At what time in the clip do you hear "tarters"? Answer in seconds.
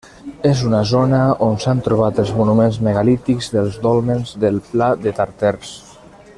5.21-5.81